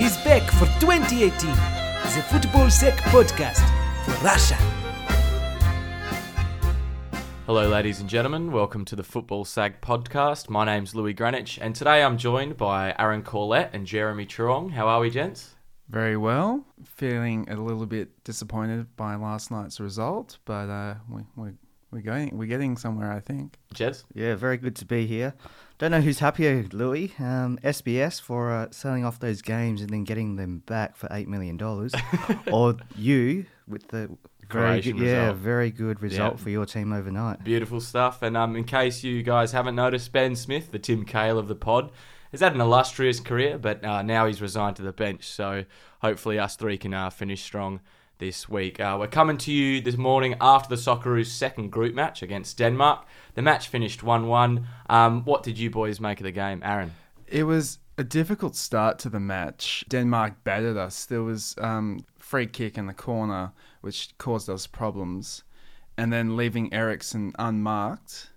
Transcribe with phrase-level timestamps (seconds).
[0.00, 3.60] is back for 2018, the Football Sec podcast
[4.06, 4.54] for Russia.
[7.44, 8.50] Hello, ladies and gentlemen.
[8.50, 10.48] Welcome to the Football Sag podcast.
[10.48, 14.70] My name's Louis Greenwich, and today I'm joined by Aaron Corlett and Jeremy Churong.
[14.70, 15.54] How are we, gents?
[15.90, 16.64] Very well.
[16.82, 21.50] Feeling a little bit disappointed by last night's result, but uh, we, we,
[21.90, 22.38] we're going.
[22.38, 23.58] We're getting somewhere, I think.
[23.74, 24.04] Jez?
[24.14, 25.34] Yeah, very good to be here.
[25.80, 27.14] Don't know who's happier, Louis.
[27.18, 31.26] Um, SBS for uh, selling off those games and then getting them back for eight
[31.26, 31.94] million dollars,
[32.52, 34.16] or you with the very
[34.82, 35.36] Croatian good, yeah, result.
[35.38, 36.42] very good result Yeah.
[36.42, 37.42] for your team overnight.
[37.44, 38.20] Beautiful stuff.
[38.20, 41.54] And um, in case you guys haven't noticed, Ben Smith, the Tim Cahill of the
[41.54, 41.90] pod,
[42.30, 45.26] has had an illustrious career, but uh, now he's resigned to the bench.
[45.28, 45.64] So
[46.02, 47.80] hopefully, us three can uh, finish strong
[48.18, 48.78] this week.
[48.80, 53.06] Uh, we're coming to you this morning after the Socceroos' second group match against Denmark.
[53.34, 54.66] The match finished 1 1.
[54.88, 56.92] Um, what did you boys make of the game, Aaron?
[57.26, 59.84] It was a difficult start to the match.
[59.88, 61.04] Denmark battered us.
[61.04, 65.44] There was um, free kick in the corner, which caused us problems,
[65.96, 68.30] and then leaving Eriksen unmarked.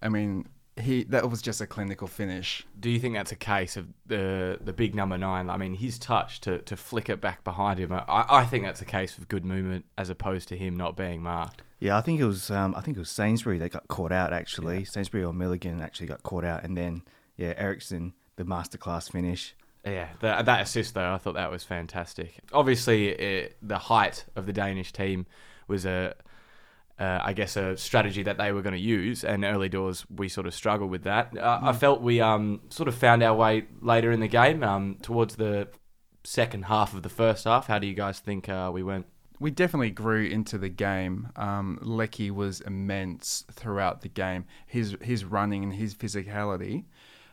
[0.00, 0.46] I mean,
[0.80, 2.64] he that was just a clinical finish.
[2.78, 5.50] Do you think that's a case of the the big number nine?
[5.50, 7.92] I mean, his touch to, to flick it back behind him.
[7.92, 11.22] I, I think that's a case of good movement as opposed to him not being
[11.22, 11.62] marked.
[11.78, 12.50] Yeah, I think it was.
[12.50, 14.32] Um, I think it was Sainsbury that got caught out.
[14.32, 17.02] Actually, Sainsbury or Milligan actually got caught out, and then
[17.36, 19.54] yeah, Eriksen the masterclass finish.
[19.84, 22.38] Yeah, that, that assist though, I thought that was fantastic.
[22.52, 25.26] Obviously, it, the height of the Danish team
[25.66, 26.14] was a,
[27.02, 30.28] uh, I guess, a strategy that they were going to use, and early doors we
[30.28, 31.36] sort of struggled with that.
[31.36, 34.98] Uh, I felt we um, sort of found our way later in the game, um,
[35.02, 35.68] towards the
[36.22, 37.66] second half of the first half.
[37.66, 39.06] How do you guys think uh, we went?
[39.40, 41.28] we definitely grew into the game.
[41.34, 44.44] Um, Leckie was immense throughout the game.
[44.66, 46.84] His his running and his physicality,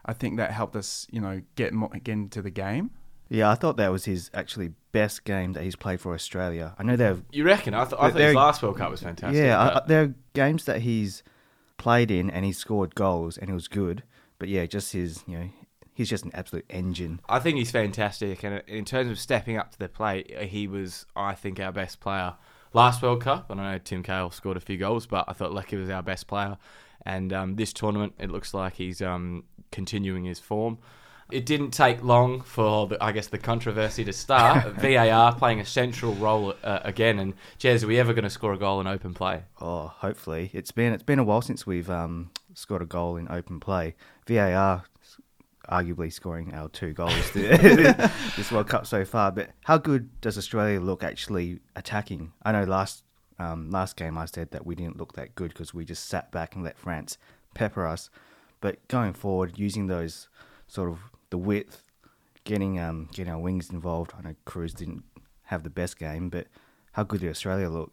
[0.04, 2.90] I think that helped us, you know, get more, get into the game.
[3.30, 6.76] Yeah, I thought that was his actually best game that he's played for Australia.
[6.80, 7.74] I know they've You reckon?
[7.74, 9.38] I, th- I thought his last World Cup was fantastic.
[9.42, 11.24] Yeah, but- I- there are games that he's
[11.78, 14.04] played in and he scored goals and it was good.
[14.40, 15.50] But yeah, just his, you know,
[15.94, 17.20] he's just an absolute engine.
[17.28, 21.06] I think he's fantastic, and in terms of stepping up to the plate, he was,
[21.16, 22.36] I think, our best player
[22.74, 23.50] last World Cup.
[23.52, 26.02] And I know Tim Cahill scored a few goals, but I thought Leckie was our
[26.02, 26.58] best player.
[27.06, 29.44] And um, this tournament, it looks like he's um,
[29.74, 30.78] continuing his form.
[31.32, 34.74] It didn't take long for, the, I guess, the controversy to start.
[34.82, 37.20] VAR playing a central role uh, again.
[37.20, 39.44] And Jez, are we ever going to score a goal in open play?
[39.62, 43.30] Oh, hopefully it's been it's been a while since we've um, scored a goal in
[43.30, 43.96] open play.
[44.26, 44.84] VAR
[45.70, 49.32] arguably scoring our two goals this World Cup so far.
[49.32, 52.34] But how good does Australia look actually attacking?
[52.44, 53.04] I know last
[53.38, 56.32] um, last game I said that we didn't look that good because we just sat
[56.32, 57.18] back and let France
[57.54, 58.10] pepper us.
[58.62, 60.28] But going forward, using those
[60.68, 61.84] sort of the width,
[62.44, 64.14] getting um, getting our wings involved.
[64.18, 65.04] I know Kruse didn't
[65.44, 66.48] have the best game, but
[66.94, 67.92] how good did Australia look?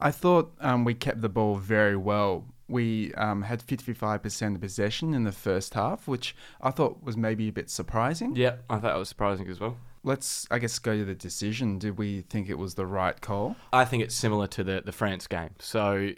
[0.00, 2.46] I thought um, we kept the ball very well.
[2.68, 7.48] We um, had 55% of possession in the first half, which I thought was maybe
[7.48, 8.34] a bit surprising.
[8.34, 9.76] Yeah, I thought it was surprising as well.
[10.02, 11.78] Let's, I guess, go to the decision.
[11.78, 13.56] Did we think it was the right call?
[13.72, 15.50] I think it's similar to the, the France game.
[15.58, 16.10] So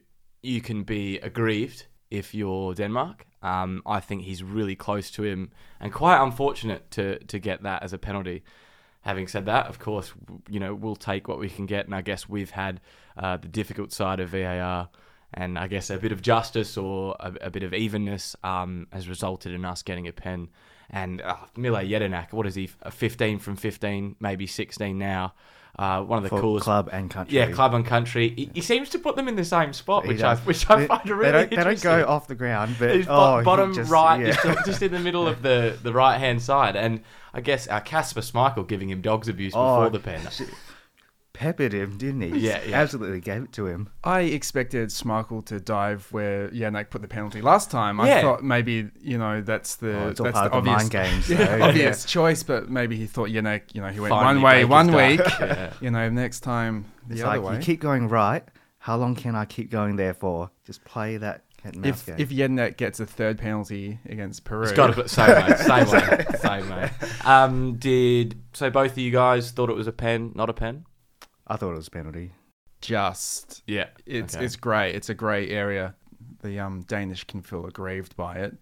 [0.43, 3.27] you can be aggrieved if you're Denmark.
[3.43, 7.83] Um, I think he's really close to him and quite unfortunate to, to get that
[7.83, 8.43] as a penalty.
[9.03, 10.13] Having said that, of course,
[10.51, 11.87] you know, we'll take what we can get.
[11.87, 12.81] And I guess we've had
[13.17, 14.89] uh, the difficult side of VAR
[15.35, 19.09] and I guess a bit of justice or a, a bit of evenness um, has
[19.09, 20.49] resulted in us getting a pen.
[20.91, 22.71] And uh, Mile Jedinak, what is he?
[22.83, 25.35] A 15 from 15, maybe 16 now.
[25.79, 27.37] Uh, one of the For coolest club and country.
[27.37, 28.31] yeah, club and country.
[28.31, 30.45] He, he seems to put them in the same spot, He which I does.
[30.45, 31.91] which I They- find they really don't, they don't interesting.
[31.91, 34.33] go off the ground, but bo- oh, he bottom just- right, yeah.
[34.43, 37.01] just, just in the middle of the, the right hand side, and
[37.33, 40.21] I guess uh, Kasper Schmeichel giving him dogs abuse Oh, before the pen.
[41.39, 42.41] Peppered him, didn't he?
[42.41, 42.81] Yeah, yeah.
[42.81, 43.89] absolutely gave it to him.
[44.03, 48.01] I expected Schmeichel to dive where Yannick put the penalty last time.
[48.01, 48.21] I Yeah.
[48.23, 50.93] thought maybe, you know, that's the, Oh, it's all that's part the of the obvious,
[50.93, 51.27] mind games.
[51.29, 51.65] So, yeah.
[51.69, 54.71] obvious choice, but maybe he thought Yannick, you know, he went Finally one way break
[54.71, 55.19] one his week.
[55.29, 55.41] duck.
[55.41, 55.73] Yeah.
[55.81, 57.55] You know, next time the It's other like way.
[57.57, 58.43] you keep going right.
[58.81, 60.51] How long can I keep going there for?
[60.67, 62.17] Just play that cat and mouse if game.
[62.19, 65.89] if Yannick gets a third penalty against Peru, It's got to put same way, same
[65.91, 66.91] way, same way.
[67.25, 68.71] Um, did so?
[68.71, 70.85] Both of you guys thought it was a pen, not a pen?
[71.49, 72.33] I thought it was a penalty.
[72.81, 74.45] just Yeah, it's okay.
[74.45, 74.93] it's grey.
[74.95, 75.95] It's a grey area.
[76.43, 78.57] The um, Danish can feel aggrieved by it,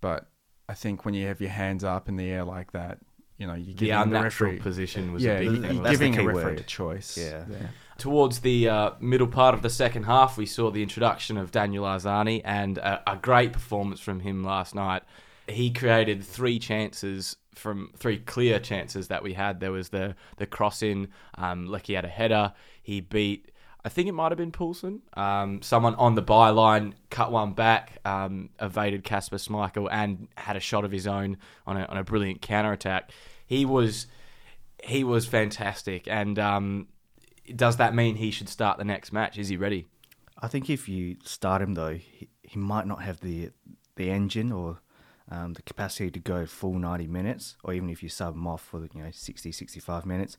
[0.00, 0.28] but
[0.68, 2.98] I think when you have your hands up in the air like that,
[3.38, 5.74] you know, you the give the unnatural referee, position was yeah, a big you- thing.
[5.74, 6.60] you're That's the giving a referee word.
[6.60, 7.16] a choice.
[7.18, 7.44] Yeah.
[7.48, 7.70] there.
[7.98, 11.84] Towards the uh, middle part of the second half, we saw the introduction of Daniel
[11.84, 15.02] Arzani and a, a great performance from him last night.
[15.46, 19.60] he created three chances from three clear chances that we had.
[19.60, 22.52] There was the the cross in, um, Leckie had a header.
[22.82, 23.50] He beat,
[23.84, 25.00] I think it might have been Poulsen.
[25.14, 30.60] Um, someone on the byline cut one back, um, evaded Kasper Schmeichel, and had a
[30.60, 33.10] shot of his own on a on a brilliant counter attack.
[33.46, 34.06] He was
[34.82, 36.08] he was fantastic.
[36.08, 36.88] And um,
[37.54, 39.38] does that mean he should start the next match?
[39.38, 39.86] Is he ready?
[40.40, 43.50] I think if you start him though, he, he might not have the
[43.96, 44.80] the engine or
[45.32, 48.62] um, the capacity to go full 90 minutes, or even if you sub him off
[48.62, 50.36] for you know 60, 65 minutes.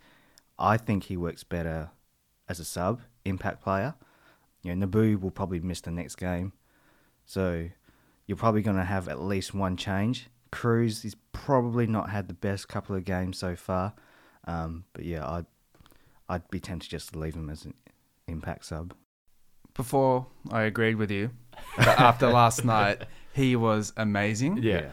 [0.60, 1.90] I think he works better
[2.48, 3.96] as a sub impact player.
[4.62, 6.54] You know, Nabbout will probably miss the next game,
[7.26, 7.70] so
[8.28, 10.28] you're probably going to have at least one change.
[10.52, 13.96] Kruse he's probably not had the best couple of games so far,
[14.46, 15.48] um, but yeah, I'd
[16.30, 17.74] I'd be tempted just to leave him as an
[18.28, 18.94] impact sub.
[19.74, 21.32] Before I agreed with you,
[21.78, 24.58] but after last night, he was amazing.
[24.62, 24.92] Yeah.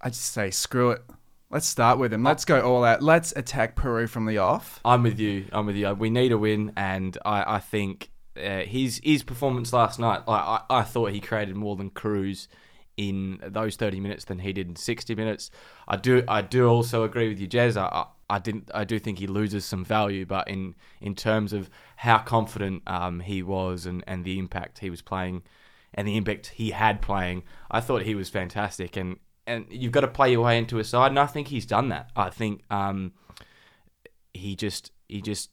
[0.00, 1.02] I just say screw it.
[1.50, 2.22] Let's start with him.
[2.22, 3.02] Let's go all out.
[3.02, 4.80] Let's attack Peru from the off.
[4.84, 5.46] I'm with you.
[5.52, 5.92] I'm with you.
[5.94, 10.28] We need a win, and I, I think uh, his his performance last night.
[10.28, 12.48] Like, I, I thought he created more than Kruse
[12.98, 15.50] in those 30 minutes than he did in 60 minutes.
[15.86, 17.76] I do I do also agree with you, Jez.
[17.76, 21.52] I, I, I didn't I do think he loses some value, but in in terms
[21.54, 25.42] of how confident um, he was and, and the impact he was playing
[25.94, 28.96] and the impact he had playing, I thought he was fantastic.
[28.96, 31.66] And and you've got to play your way into a side, and I think he's
[31.66, 32.10] done that.
[32.14, 33.12] I think um,
[34.34, 35.50] he just he just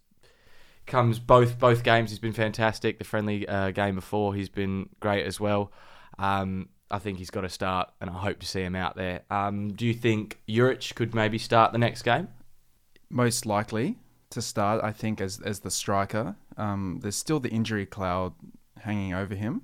[0.85, 2.11] comes both both games.
[2.11, 2.99] He's been fantastic.
[2.99, 5.71] The friendly uh, game before, he's been great as well.
[6.19, 9.21] Um, I think he's got to start, and I hope to see him out there.
[9.31, 12.27] Um, do you think Juric could maybe start the next game?
[13.09, 13.97] Most likely
[14.31, 16.35] to start, I think, as as the striker.
[16.57, 18.33] Um, there's still the injury cloud
[18.79, 19.61] hanging over him.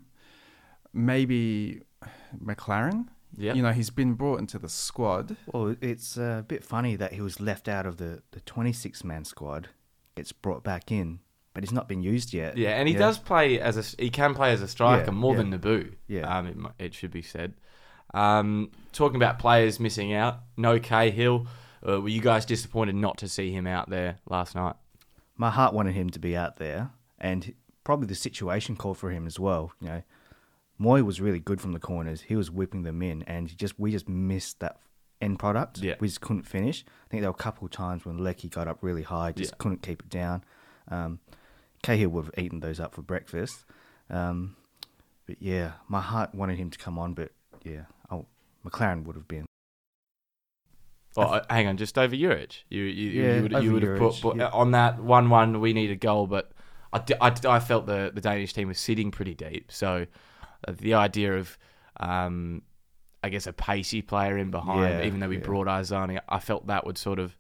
[0.94, 1.82] Maybe
[2.44, 3.08] Maclaren.
[3.38, 3.54] Yeah.
[3.54, 5.38] You know, he's been brought into the squad.
[5.54, 9.24] Well, it's a bit funny that he was left out of the, the 26 man
[9.24, 9.70] squad,
[10.16, 11.20] gets brought back in,
[11.54, 12.58] but he's not been used yet.
[12.58, 15.34] Yeah, and he does play as a he can play as a striker Yeah, more
[15.34, 15.38] yeah.
[15.38, 15.94] than Nabbout.
[16.08, 16.38] Yeah.
[16.38, 17.54] um, it, it should be said.
[18.14, 21.48] Um, talking about players missing out, no Cahill.
[21.88, 24.76] Uh, were you guys disappointed not to see him out there last night?
[25.38, 27.54] My heart wanted him to be out there, and
[27.86, 29.72] probably the situation called for him as well.
[29.80, 30.04] You know,
[30.82, 32.22] Mooy was really good from the corners.
[32.22, 34.80] He was whipping them in, and just we just missed that
[35.22, 35.78] end product.
[35.80, 35.96] Yeah.
[36.00, 36.84] We just couldn't finish.
[36.88, 39.52] I think there were a couple of times when Leckie got up really high, just
[39.52, 39.58] Yeah.
[39.60, 40.44] couldn't keep it down.
[40.88, 41.20] Um,
[41.84, 43.66] Cahill would have eaten those up for breakfast.
[44.10, 44.56] Um,
[45.28, 47.32] but yeah, my heart wanted him to come on, but
[47.64, 48.26] yeah, oh,
[48.66, 49.46] Maclaren would have been.
[51.18, 52.64] Oh, uh, hang on, just over Juric.
[52.70, 54.48] You you, Yeah, you would you would have put, put yeah.
[54.48, 55.60] on that one one.
[55.60, 56.52] We need a goal, but
[56.94, 59.72] I felt the the Danish team was sitting pretty deep.
[59.72, 60.08] So
[60.70, 61.58] the idea of
[62.00, 62.62] um,
[63.24, 65.44] I guess a pacey player in behind, Yeah, even though we yeah.
[65.44, 67.36] brought Arzani, I felt that would sort of.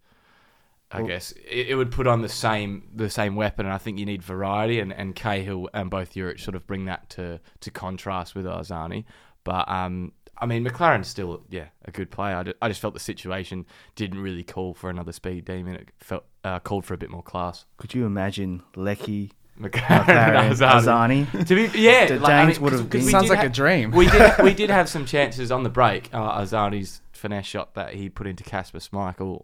[0.93, 3.77] I Well- guess it, it would put on the same the same weapon, and I
[3.77, 7.39] think you need variety, and, and Cahill and both Juric sort of bring that to
[7.61, 9.05] to contrast with Arzani.
[9.45, 12.35] But um, I mean, Maclaren's still yeah a good player.
[12.35, 13.65] I, ju- I just felt the situation
[13.95, 15.75] didn't really call for another speed demon.
[15.75, 17.65] It felt uh, called for a bit more class.
[17.77, 19.40] Could you imagine Leckie, Maclaren, Maclaren, Arzani.
[19.69, 21.27] Arzani?
[21.47, 23.45] To be yeah, The like, I mean, would 'cause- have 'cause been- Sounds like ha-
[23.45, 23.91] a dream.
[23.91, 26.09] we did we did have some chances on the break.
[26.13, 29.43] Uh, Arzani's finesse shot that he put into Kasper Schmeichel,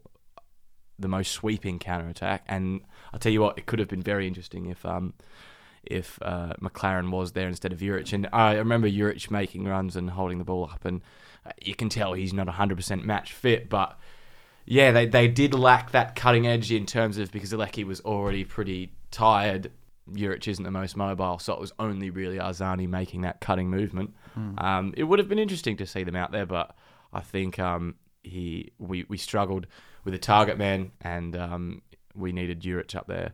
[0.99, 2.81] the most sweeping counter attack, and
[3.13, 5.13] I'll tell you what, it could have been very interesting if um
[5.83, 8.11] if uh, Maclaren was there instead of Juric.
[8.11, 11.01] And I remember Juric making runs and holding the ball up, and
[11.45, 13.97] uh, you can tell he's not 100% match fit, but.
[14.69, 18.43] Yeah, they, they did lack that cutting edge in terms of because Alecki was already
[18.43, 19.71] pretty tired.
[20.13, 24.13] Juric isn't the most mobile, so it was only really Arzani making that cutting movement.
[24.57, 26.75] Um, it would have been interesting to see them out there, but
[27.11, 29.67] I think um, he we, we struggled
[30.03, 31.81] with a target man, and um,
[32.15, 33.33] we needed Juric up there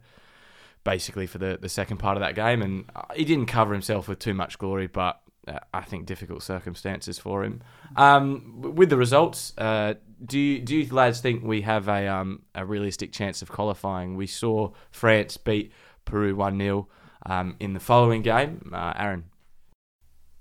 [0.84, 2.62] basically for the, the second part of that game.
[2.62, 6.44] And uh, he didn't cover himself with too much glory, but uh, I think difficult
[6.44, 7.62] circumstances for him.
[7.96, 12.44] Um, with the results, uh, do you, do you lads think we have a um,
[12.56, 14.15] a realistic chance of qualifying?
[14.15, 15.74] We saw France beat
[16.05, 16.88] Peru one 0
[17.25, 18.72] um, in the following game.
[18.74, 19.25] Uh, Aaron,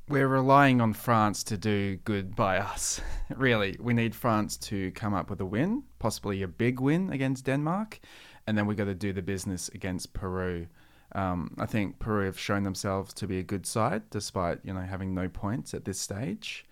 [0.08, 3.00] We're relying on France to do good by us.
[3.36, 7.44] really, we need France to come up with a win, possibly a big win against
[7.44, 8.00] Denmark,
[8.46, 10.66] and then we've got to do the business against Peru.
[11.14, 14.80] Um, I think Peru have shown themselves to be a good side, despite you know
[14.80, 16.64] having no points at this stage.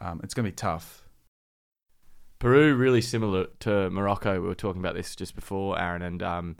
[0.00, 1.04] Um, it's going to be tough.
[2.38, 4.40] Peru really similar to Morocco.
[4.40, 6.56] We were talking about this just before, Aaron, and um,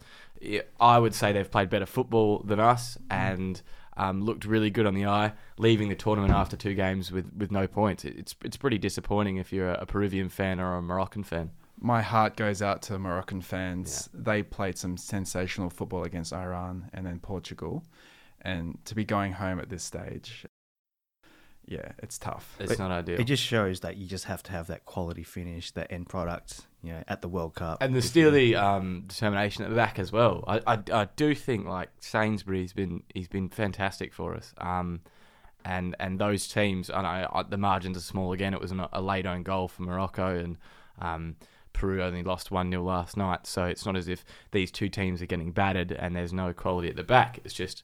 [0.80, 3.60] I would say they've played better football than us, and
[3.96, 7.50] um, looked really good on the eye, leaving the tournament after two games with, with
[7.50, 8.04] no points.
[8.04, 11.50] It's it's pretty disappointing if you're a Peruvian fan or a Moroccan fan.
[11.78, 14.08] My heart goes out to Moroccan fans.
[14.12, 17.84] They played some sensational football against Iran and then Portugal,
[18.40, 20.46] and to be going home at this stage,
[21.66, 22.56] yeah, it's tough.
[22.58, 23.20] It's not ideal.
[23.20, 26.66] It just shows that you just have to have that quality finish, that end product,
[26.82, 27.78] you know, at the World Cup.
[27.82, 30.44] and the If you- steely um, determination at the back as well.
[30.46, 34.54] I, I, I do think like Sainsbury's been he's been fantastic for us.
[34.58, 35.00] Um,
[35.64, 38.54] and and those teams, I know I- the margins are small again.
[38.54, 40.56] It was an, a late own goal for Morocco, and
[41.00, 41.36] um,
[41.72, 43.46] Peru only lost one 0 last night.
[43.46, 46.88] So it's not as if these two teams are getting battered and there's no quality
[46.88, 47.40] at the back.
[47.44, 47.82] It's just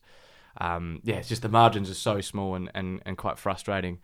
[0.59, 3.99] um, yeah, it's just the margins are so small and, and, and quite frustrating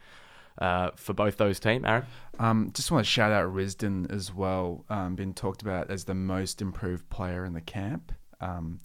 [0.59, 1.85] uh, for both those teams.
[1.85, 2.05] Aaron,
[2.39, 4.85] Um, just want to shout out Risdon as well.
[4.91, 8.13] Um, been talked about as the most improved player in the camp.
[8.41, 8.81] Um,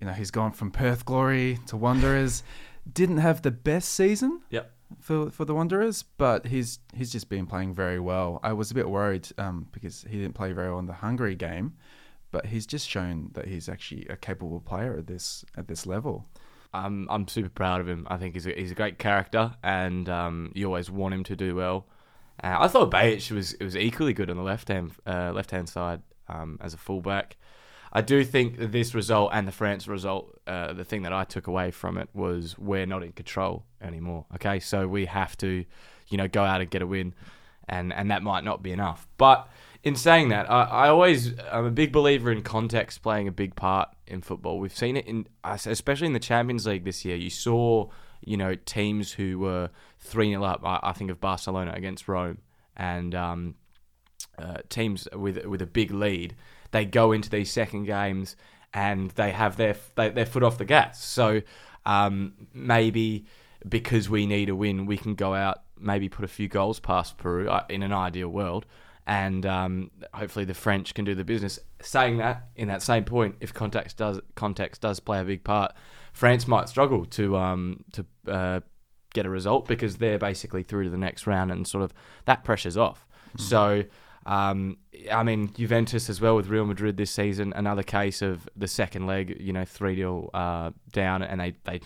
[0.00, 2.42] you know, he's gone from Perth Glory to Wanderers.
[2.92, 4.42] Didn't have the best season.
[4.50, 4.70] Yep.
[5.00, 8.38] For for the Wanderers, but he's he's just been playing very well.
[8.42, 11.34] I was a bit worried um, because he didn't play very well in the Hungary
[11.34, 11.72] game,
[12.30, 16.28] but he's just shown that he's actually a capable player at this at this level.
[16.74, 18.06] I'm I'm super proud of him.
[18.10, 21.36] I think he's a, he's a great character, and um, you always want him to
[21.36, 21.86] do well.
[22.42, 25.68] Uh, I thought Behich was was equally good on the left hand uh, left hand
[25.68, 27.36] side um, as a fullback.
[27.92, 31.22] I do think that this result and the France result, uh, the thing that I
[31.22, 34.26] took away from it was we're not in control anymore.
[34.34, 35.64] Okay, so we have to,
[36.08, 37.14] you know, go out and get a win,
[37.68, 39.06] and and that might not be enough.
[39.16, 39.48] But
[39.84, 43.54] in saying that, I, I always I'm a big believer in context playing a big
[43.54, 44.58] part in football.
[44.58, 47.16] We've seen it in especially in the Champions League this year.
[47.16, 47.90] You saw
[48.24, 50.62] you know teams who were three 0 up.
[50.64, 52.38] I, I think of Barcelona against Rome
[52.76, 53.54] and um,
[54.38, 56.34] uh, teams with with a big lead.
[56.70, 58.36] They go into these second games
[58.72, 61.04] and they have their they, their foot off the gas.
[61.04, 61.42] So
[61.84, 63.26] um, maybe
[63.68, 67.18] because we need a win, we can go out maybe put a few goals past
[67.18, 68.64] Peru uh, in an ideal world,
[69.06, 71.58] and um, hopefully the French can do the business.
[71.82, 75.74] Saying that, in that same point, if context does context does play a big part,
[76.12, 78.60] France might struggle to um, to uh,
[79.12, 81.92] get a result because they're basically through to the next round, and sort of
[82.24, 83.06] that pressure's off.
[83.36, 83.84] So.
[84.26, 84.78] Um,
[85.12, 87.52] I mean, Juventus as well with Real Madrid this season.
[87.54, 91.82] Another case of the second leg, you know, three 0 uh, down, and they, they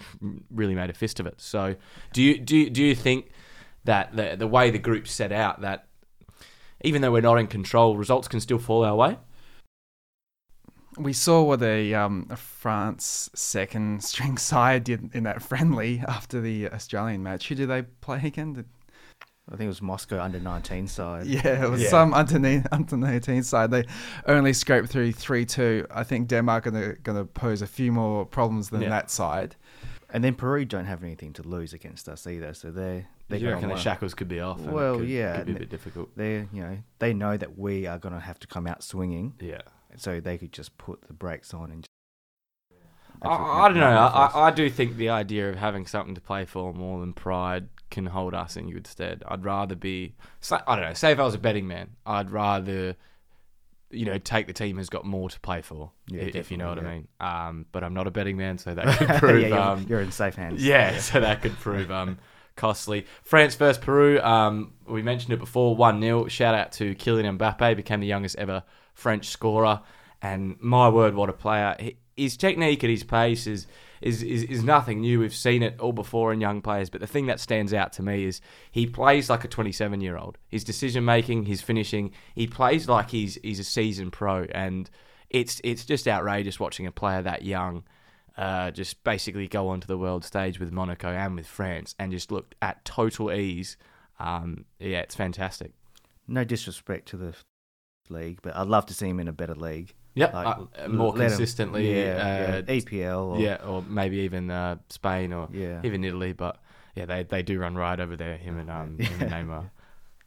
[0.49, 1.41] really made a fist of it.
[1.41, 1.75] So,
[2.13, 3.33] do you do you, do you think
[3.87, 5.88] that the the way the group set out that
[6.83, 9.19] even though we're not in control, results can still fall our way?
[10.97, 16.41] We saw what a, um, a France second string side did in that friendly after
[16.41, 17.49] the Australian match.
[17.49, 18.55] Who did they play again?
[18.55, 18.67] Did-
[19.51, 21.27] I think it was Moscow under 19 side.
[21.27, 21.89] Yeah, it was Yeah.
[21.89, 22.37] some under
[22.71, 23.71] under nineteen side.
[23.71, 23.87] They
[24.27, 25.87] only scraped through three two.
[25.91, 28.91] I think Denmark are gonna, gonna pose a few more problems than Yeah.
[28.91, 29.57] that side.
[30.11, 33.45] And then Peru don't have anything to lose against us either, so they're they're Do
[33.45, 34.59] you gonna reckon the shackles could be off?
[34.59, 36.17] and it Well, could, yeah, could be a bit difficult.
[36.17, 39.61] They you know they know that we are gonna have to come out swinging, Yeah.
[39.97, 41.83] so they could just put the brakes on and.
[41.83, 41.89] Just
[43.21, 43.29] I,
[43.65, 43.87] I don't know.
[43.87, 47.13] I, I, I do think the idea of having something to play for more than
[47.13, 49.25] pride can hold us in good stead.
[49.27, 50.15] I'd rather be,
[50.53, 52.95] I don't know, say if I was a betting man, I'd rather,
[53.91, 56.69] you know, take the team who's got more to play for, Yeah, if you know
[56.69, 57.49] what definitely, I mean.
[57.51, 59.43] Um, but I'm not a betting man, so that could prove.
[59.43, 60.65] yeah, you're, um, you're in safe hands.
[60.65, 62.19] yeah, so that could prove um,
[62.57, 63.07] costly.
[63.23, 64.21] France versus Peru.
[64.21, 65.75] Um, we mentioned it before.
[65.77, 67.77] One 0 Shout out to Kylian Mbappe.
[67.77, 68.63] Became the youngest ever
[68.95, 69.81] French scorer.
[70.21, 71.77] And my word, what a player!
[72.17, 73.67] His technique at his pace is,
[74.01, 75.21] is is is nothing new.
[75.21, 76.91] We've seen it all before in young players.
[76.91, 78.41] But the thing that stands out to me is
[78.71, 80.39] he plays like a 27 year old.
[80.49, 82.13] His decision making, his finishing.
[82.35, 84.89] He plays like he's he's a seasoned pro, and
[85.31, 87.85] it's it's just outrageous watching a player that young
[88.39, 92.31] uh, just basically go onto the world stage with Monaco and with France and just
[92.31, 93.77] look at total ease.
[94.21, 95.73] Um, yeah, it's fantastic.
[96.29, 97.35] No disrespect to the
[98.09, 99.95] league, but I'd love to see him in a better league.
[100.19, 101.95] Yep, Like, uh, more let him- consistently.
[101.95, 103.25] yeah, uh, yeah, EPL.
[103.37, 105.81] Or, yeah, or maybe even uh, Spain or yeah.
[105.85, 106.33] even Italy.
[106.33, 106.59] But
[106.95, 108.37] yeah, they, they do run right over there.
[108.37, 109.71] Him and um, him and Neymar.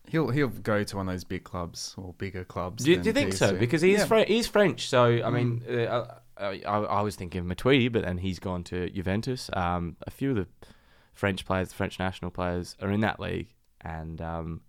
[0.08, 2.84] He'll he'll go to one of those big clubs or bigger clubs.
[2.84, 3.54] Do you, do you think so?
[3.56, 4.06] Because he's Yeah.
[4.06, 6.06] Fre- he's French, so I mean, uh,
[6.38, 9.50] I, I, I was thinking of Matuidi, but then he's gone to Juventus.
[9.54, 10.48] Um, a few of the
[11.14, 14.62] French players, the French national players, are in that league, and um,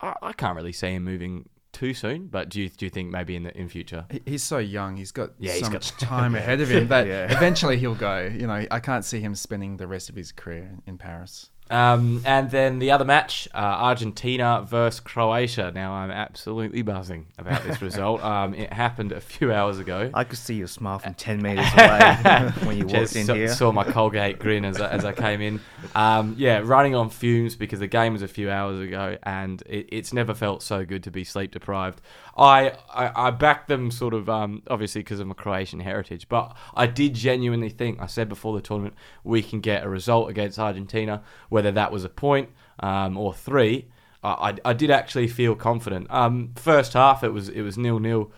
[0.00, 2.26] I, I can't really see him moving too soon.
[2.28, 4.06] But do you do you think maybe in the in future?
[4.26, 4.96] He's so young.
[4.96, 7.34] He's got Yeah, so he's got- much time ahead of him that Yeah.
[7.34, 8.20] eventually he'll go.
[8.32, 11.50] You know, I can't see him spending the rest of his career in Paris.
[11.70, 15.72] Um, and then the other match, uh, Argentina versus Croatia.
[15.74, 18.22] Now I'm absolutely buzzing about this result.
[18.22, 20.10] Um, it happened a few hours ago.
[20.12, 23.34] I could see your smile from 10 metres away when you walked Just in saw,
[23.34, 23.48] here.
[23.48, 25.60] saw my Colgate grin as I, as I came in.
[25.94, 29.88] Um, yeah, running on fumes because the game was a few hours ago, and it,
[29.90, 32.02] it's never felt so good to be sleep deprived.
[32.36, 36.54] I I, I backed them sort of um, obviously because of my Croatian heritage, but
[36.74, 40.58] I did genuinely think I said before the tournament we can get a result against
[40.58, 41.22] Argentina,
[41.62, 42.50] whether that was a point
[42.80, 43.86] um, or three.
[44.24, 46.06] I, I, did actually feel confident.
[46.08, 48.30] Um, first half it was it was nil nil.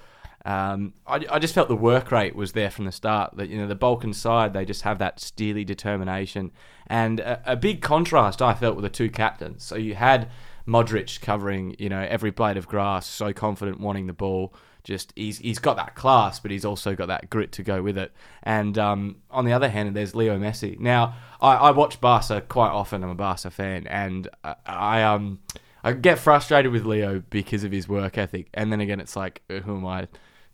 [0.47, 3.37] Um, I, I just felt the work rate was there from the start.
[3.37, 6.52] That you know the Balkan side, they just have that steely determination,
[6.87, 9.62] and a, a big contrast I felt with the two captains.
[9.62, 10.31] So you had
[10.66, 14.54] Modric covering you know every blade of grass, so confident, wanting the ball.
[14.84, 17.96] Just he's he's got that class, but he's also got that grit to go with
[17.98, 18.12] it.
[18.42, 20.78] And um, on the other hand, there's Leo Messi.
[20.78, 23.02] Now I, I watch Barca quite often.
[23.02, 25.38] I'm a Barca fan, and I, I um
[25.82, 29.42] I get frustrated with Leo because of his work ethic, and then again, it's like
[29.50, 30.06] uh, who am I?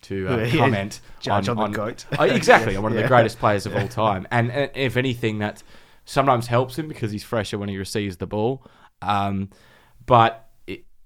[0.03, 2.07] to uh, Yeah, comment judge on the goat.
[2.19, 3.03] Oh, exactly, on one of Yeah.
[3.03, 4.27] the greatest players of all time.
[4.31, 5.63] And, and if anything, that
[6.07, 8.65] sometimes helps him because he's fresher when he receives the ball.
[9.03, 9.51] Um,
[10.07, 10.49] but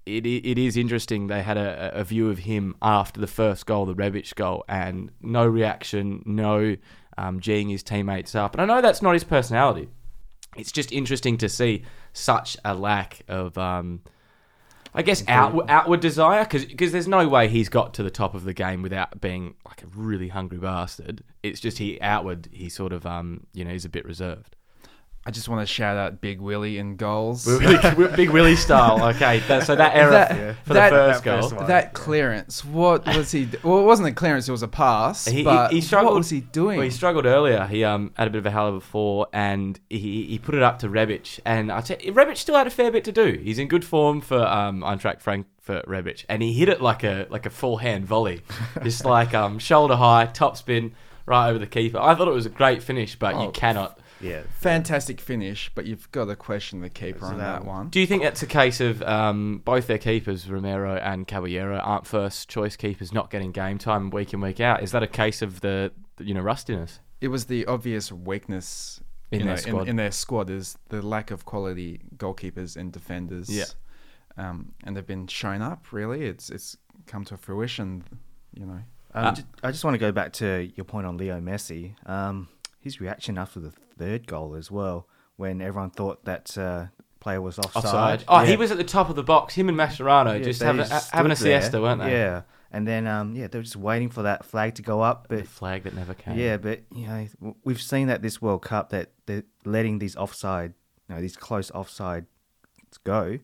[0.05, 1.27] it, it is interesting.
[1.27, 5.11] They had a, a view of him after the first goal, the Rebic goal, and
[5.21, 6.75] no reaction, no
[7.17, 8.53] um, geeing his teammates up.
[8.53, 9.89] And I know that's not his personality.
[10.55, 11.83] It's just interesting to see
[12.13, 13.57] such a lack of.
[13.57, 14.01] Um,
[14.97, 18.45] I guess outward, outward desire because there's no way he's got to the top of
[18.45, 21.21] the game without being like a really hungry bastard.
[21.43, 24.55] It's just he outward he sort of um you know he's a bit reserved.
[25.27, 27.45] I just want to shout out Big Willie in goals.
[28.15, 29.03] Big Willie style.
[29.15, 31.41] Okay, that, so that error That- for that- the first goal.
[31.41, 31.65] first one.
[31.67, 33.49] That clearance, what was he?
[33.63, 35.25] Well, it wasn't a clearance; it was a pass.
[35.25, 36.13] He, but he, he struggled.
[36.13, 36.77] What was he doing?
[36.77, 37.65] Well, he struggled earlier.
[37.65, 40.77] He um had a bit of a hell before, and he, he put it up
[40.79, 41.39] to Rebic.
[41.43, 43.39] And I tell you, Rebic still had a fair bit to do.
[43.41, 47.25] He's in good form for um Eintracht Frankfurt Rebic, and he hit it like a
[47.31, 48.41] like a full hand volley,
[48.83, 50.93] just like um shoulder high, top spin,
[51.25, 51.97] right over the keeper.
[51.97, 53.49] I thought it was a great finish, but you Oh.
[53.51, 53.99] cannot.
[54.21, 54.43] Yeah.
[54.59, 57.89] Fantastic finish, but you've got to question the keeper on that that one.
[57.89, 62.07] Do you think that's a case of um, both their keepers, Romero and Caballero, aren't
[62.07, 64.81] first choice keepers, not getting game time week in week out?
[64.83, 66.99] Is that a case of the you know rustiness?
[67.21, 69.01] It was the obvious weakness
[69.31, 69.81] In you their know, squad.
[69.81, 73.49] In, in their squad is the lack of quality goalkeepers and defenders.
[73.49, 73.65] Yeah.
[74.37, 75.91] Um, and they've been shown up.
[75.91, 78.03] Really, it's it's come to fruition.
[78.53, 78.81] You know.
[79.13, 81.95] Um, Uh, I just want to go back to your point on Leo Messi.
[82.09, 82.49] Um,
[82.81, 86.87] his reaction after the third goal as well, when everyone thought that uh,
[87.19, 87.83] player was offside.
[87.85, 88.23] Offside.
[88.27, 89.55] Oh, he was at the top of the box.
[89.55, 91.61] Him and Mascherano Yeah, just just having a there.
[91.61, 92.11] siesta, weren't they?
[92.11, 95.27] Yeah, and then um, yeah, they were just waiting for that flag to go up.
[95.27, 96.37] The But flag that never came.
[96.37, 100.73] yeah, but you know, we've seen that this World Cup that they're letting these offside,
[101.09, 102.25] you know, these close offside
[103.03, 103.39] go.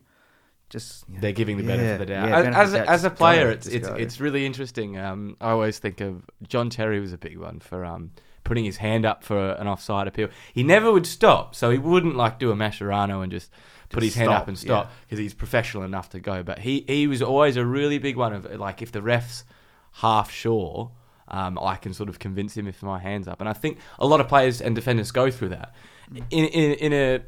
[0.70, 2.28] Just you know, They're giving the benefit yeah, of the doubt.
[2.28, 3.94] yeah, as, as, a, as a player, it's it's go.
[3.94, 4.96] it's really interesting.
[4.98, 8.12] Um, I always think of John Terry was a big one for um,
[8.44, 10.28] putting his hand up for an offside appeal.
[10.52, 13.50] He never would stop, so he wouldn't like do a Mascherano and just
[13.88, 16.42] put his hand up and stop because he's professional enough to go.
[16.42, 19.44] But he he was always a really big one of like if the refs
[19.92, 20.90] half sure.
[21.28, 24.06] Um, I can sort of convince him if my hands up, and I think a
[24.06, 25.74] lot of players and defenders go through that.
[26.30, 27.20] In in, in a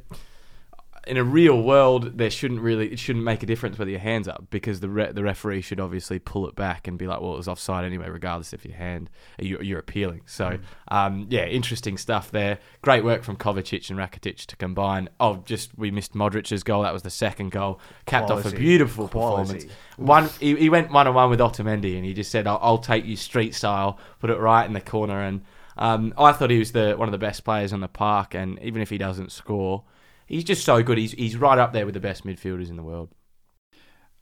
[1.06, 4.28] in a real world, there shouldn't really it shouldn't make a difference whether your hands
[4.28, 7.34] up because the re- the referee should obviously pull it back and be like, well,
[7.34, 10.22] it was offside anyway, regardless if your hand you're, you're appealing.
[10.26, 12.58] So, um, yeah, interesting stuff there.
[12.82, 15.08] Great work from Kovacic and Rakitic to combine.
[15.20, 16.82] Oh, just we missed Modric's goal.
[16.82, 19.52] That was the second goal, capped off a beautiful Quality.
[19.52, 19.72] performance.
[19.96, 22.78] One, he, he went one on one with Otamendi, and he just said, "I'll, I'll
[22.78, 25.42] take you street style, put it right in the corner." And
[25.76, 28.58] um, I thought he was the one of the best players on the park, and
[28.62, 29.84] even if he doesn't score,
[30.26, 30.98] he's just so good.
[30.98, 33.10] He's he's right up there with the best midfielders in the world.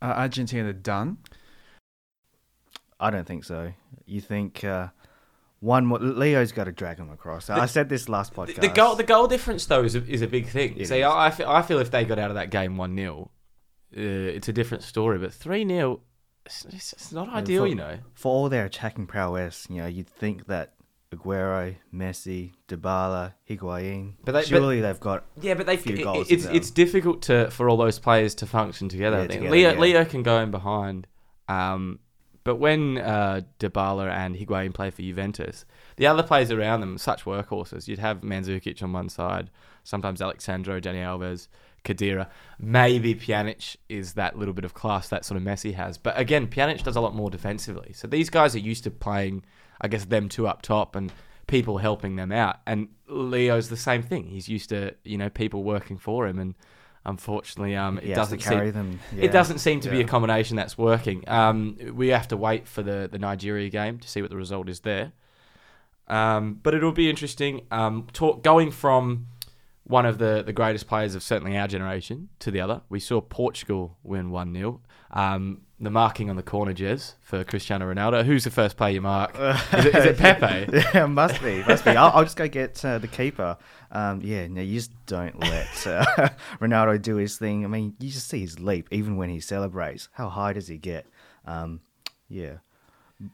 [0.00, 1.18] Uh, Argentina done.
[2.98, 3.72] I don't think so.
[4.06, 4.88] You think uh,
[5.60, 5.98] one more?
[5.98, 7.50] Leo's got to drag him across.
[7.50, 8.60] I said this last podcast.
[8.60, 10.76] the goal, the goal difference though is a, is a big thing.
[10.76, 11.04] It See, is.
[11.06, 13.30] I, I feel, I feel if they got out of that game one 0
[13.94, 15.18] uh, it's a different story.
[15.18, 16.00] But three 0
[16.46, 17.98] it's, it's, it's not ideal, for- you know.
[18.14, 20.74] for all their attacking prowess, you know, you'd think that
[21.12, 26.02] Aguero, Messi, Dybala, Higuain, But they- but- surely they've got Yeah, but they few it-
[26.04, 29.18] goals it's it's difficult to for all those players to function together.
[29.18, 29.78] Yeah, I think together, Leo yeah.
[29.80, 31.06] Leo can go in behind,
[31.48, 31.98] um,
[32.44, 35.64] but when uh, Dybala and Higuain play for Juventus,
[35.96, 37.86] the other players around them such workhorses.
[37.88, 39.50] You'd have Mandzukic on one side,
[39.84, 41.48] sometimes Alex Sandro, Dani Alves,
[41.84, 42.28] Khedira.
[42.58, 45.98] Maybe Pjanic is that little bit of class that sort of Messi has.
[45.98, 47.92] But again, Pjanic does a lot more defensively.
[47.92, 49.44] So these guys are used to playing,
[49.82, 51.12] I guess, them two up top and
[51.46, 52.60] people helping them out.
[52.66, 54.26] And Leo's the same thing.
[54.26, 56.54] He's used to you know people working for him, and
[57.04, 59.00] unfortunately, um, it doesn't carry seem, them.
[59.16, 61.28] it doesn't seem to be a combination that's working.
[61.28, 64.68] Um, we have to wait for the the Nigeria game to see what the result
[64.68, 65.12] is there.
[66.08, 67.66] Um, but it'll be interesting.
[67.70, 69.28] Um, talk, going from
[69.84, 72.82] one of the, the greatest players of certainly our generation to the other.
[72.88, 74.80] We saw Portugal win 1 0.
[75.10, 78.24] Um, the marking on the corner, Jez, for Cristiano Ronaldo.
[78.24, 79.34] Who's the first player you mark?
[79.38, 80.70] Is it, is it Pepe?
[80.94, 81.90] yeah, must be, must be.
[81.90, 83.56] I'll, I'll just go get uh, the keeper.
[83.90, 86.04] Um, yeah, no, you just don't let uh,
[86.60, 87.64] Ronaldo do his thing.
[87.64, 90.08] I mean, you just see his leap, even when he celebrates.
[90.12, 91.06] How high does he get?
[91.46, 91.80] Um,
[92.28, 92.58] yeah,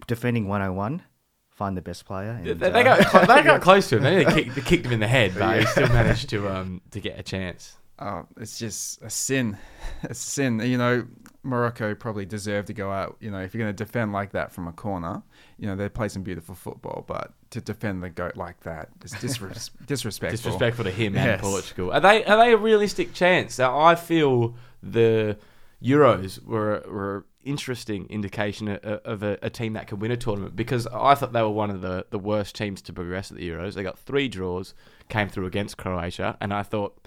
[0.07, 1.03] defending 101,
[1.51, 2.41] find the best player.
[2.43, 4.03] They, And, they uh, got, cl- they got close to him.
[4.03, 7.01] They kicked, they kicked him in the head, but he still managed to um, to
[7.01, 7.77] get a chance.
[7.99, 9.59] Oh, it's just a sin.
[10.05, 10.61] A sin.
[10.61, 11.07] You know,
[11.43, 13.17] Morocco probably deserve to go out.
[13.21, 15.23] You know, if you're going to defend like that from a corner,
[15.57, 19.13] you know, they play some beautiful football, but to defend the goat like that is
[19.15, 20.37] disres- disrespectful.
[20.37, 21.27] Disrespectful to him Yes.
[21.27, 21.93] and Portugal.
[21.93, 23.59] Are they are they a realistic chance?
[23.59, 25.39] Now, I feel the
[25.83, 30.87] Euros were were interesting indication of, a, a team that could win a tournament because
[30.89, 33.73] I thought they were one of the, the worst teams to progress at the Euros.
[33.75, 34.75] They got three draws,
[35.09, 36.99] came through against Croatia, and I thought.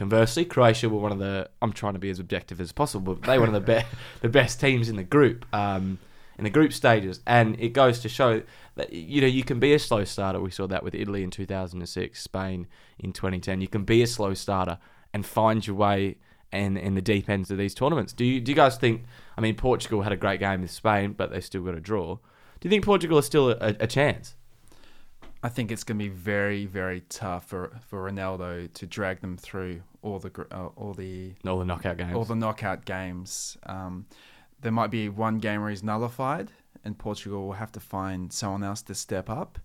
[0.00, 1.50] Conversely, Croatia were one of the.
[1.60, 3.86] I'm trying to be as objective as possible, but they were one of the best,
[4.22, 5.98] the best teams in the group, um,
[6.38, 8.40] in the group stages, and it goes to show
[8.76, 10.40] that you know you can be a slow starter.
[10.40, 12.66] We saw that with Italy in 2006, Spain
[12.98, 13.60] in 2010.
[13.60, 14.78] You can be a slow starter
[15.12, 16.16] and find your way
[16.50, 18.14] in in the deep ends of these tournaments.
[18.14, 19.02] Do you do you guys think?
[19.36, 22.14] I mean, Portugal had a great game with Spain, but they still got a draw.
[22.14, 24.34] Do you think Portugal is still a, a chance?
[25.42, 29.36] I think it's going to be very, very tough for, for Ronaldo to drag them
[29.38, 32.14] through all the uh, all the All the knockout games.
[32.14, 33.56] all the knockout games.
[33.64, 34.06] Um,
[34.60, 36.50] there might be one game where he's nullified,
[36.84, 39.58] and Portugal will have to find someone else to step up.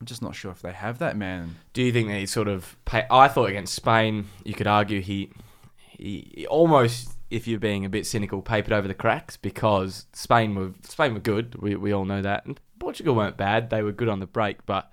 [0.00, 1.56] I'm just not sure if they have that man.
[1.72, 2.76] Do you think that he sort of?
[2.84, 5.30] Pay, I thought against Spain, you could argue he,
[5.78, 10.72] he, almost, if you're being a bit cynical, papered over the cracks because Spain were
[10.82, 11.54] Spain were good.
[11.62, 13.70] We we all know that, and Portugal weren't bad.
[13.70, 14.92] They were good on the break, but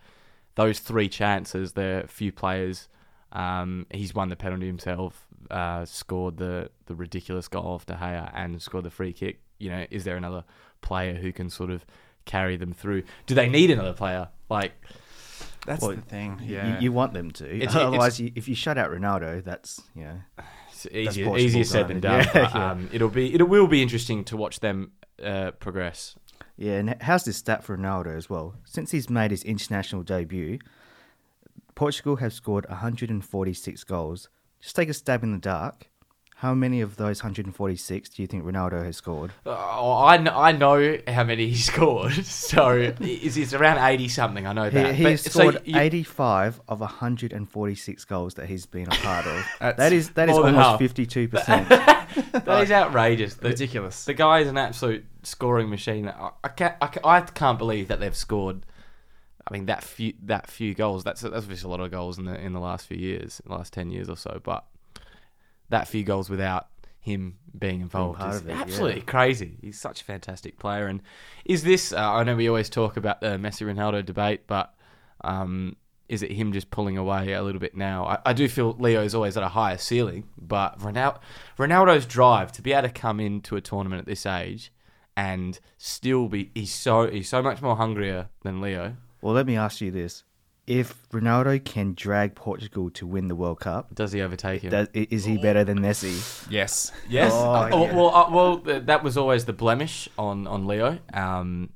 [0.55, 2.87] those three chances, the few players,
[3.31, 8.31] um, he's won the penalty himself, uh, scored the the ridiculous goal off De Gea,
[8.33, 9.39] and scored the free kick.
[9.59, 10.43] You know, is there another
[10.81, 11.85] player who can sort of
[12.25, 13.03] carry them through?
[13.25, 14.73] Do they need another player like?
[15.65, 16.39] That's Well, the thing.
[16.43, 16.79] you- Yeah.
[16.81, 17.45] you, want them to.
[17.49, 20.19] It's- Otherwise, you, if you shut out Ronaldo, that's you know.
[20.69, 22.25] It's easier, easier said than done.
[22.25, 22.27] done.
[22.35, 22.71] Yeah, but, yeah.
[22.71, 24.91] um, it'll be it will be interesting to watch them
[25.23, 26.15] uh, progress.
[26.55, 28.55] Yeah, and how's this stat for Ronaldo as well?
[28.63, 30.59] Since he's made his international debut,
[31.75, 34.29] Portugal have scored 146 goals.
[34.61, 35.89] Just take a stab in the dark.
[36.43, 39.31] How many of those 146 do you think Ronaldo has scored?
[39.45, 44.45] Oh, I know, I know how many he scored, so it's, it's around eighty something.
[44.45, 44.93] I know that.
[44.93, 49.25] he But- has so scored you- 85 of 146 goals that he's been a part
[49.25, 49.45] of.
[49.61, 50.93] That's that is that is more than almost half.
[50.93, 52.43] 52%.
[52.45, 53.35] that is outrageous.
[53.35, 54.03] The, Ridiculous.
[54.03, 56.09] the guy is an absolute scoring machine.
[56.09, 58.65] I, I can't I, can't- I can't believe that they've scored.
[59.47, 61.05] I mean that few that few goals.
[61.05, 63.53] That's that's obviously a lot of goals in the in the last few years, the
[63.53, 64.41] last ten years or so.
[64.43, 64.65] But
[65.73, 66.67] that few goals without
[66.99, 69.05] him being involved part is it, absolutely yeah.
[69.05, 69.57] crazy.
[69.61, 70.87] He's such a fantastic player.
[70.87, 71.01] And
[71.45, 71.91] is this?
[71.91, 74.73] Uh, I know we always talk about the Messi Ronaldo debate, but
[75.21, 75.75] um,
[76.07, 78.05] is it him just pulling away a little bit now?
[78.05, 81.19] I, I do feel Leo's always at a higher ceiling, but Ronaldo,
[81.57, 84.71] Ronaldo's drive to be able to come into a tournament at this age
[85.15, 88.95] and still be he's so he's so much more hungrier than Leo.
[89.21, 90.23] well, let me ask you this.
[90.65, 94.71] If Ronaldo can drag Portugal to win the World Cup, Does he overtake him?
[94.71, 96.47] does, is he better than Messi?
[96.49, 96.89] yes.
[97.09, 97.33] Yes.
[97.35, 97.93] Oh, Uh, yeah.
[97.93, 100.99] Well, uh, well, th- that was always the blemish on on Leo.
[101.13, 101.69] Um,